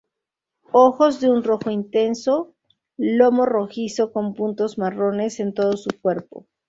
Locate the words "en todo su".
5.39-5.91